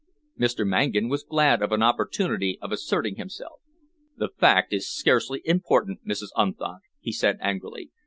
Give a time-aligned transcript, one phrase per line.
[0.39, 0.65] Mr.
[0.65, 3.59] Mangan was glad of an opportunity of asserting himself.
[4.17, 6.29] "The fact is scarcely important, Mrs.
[6.35, 7.91] Unthank," he said angrily.